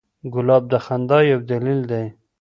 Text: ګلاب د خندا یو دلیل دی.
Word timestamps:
ګلاب 0.33 0.63
د 0.71 0.73
خندا 0.85 1.19
یو 1.31 1.39
دلیل 1.51 1.79
دی. 1.91 2.05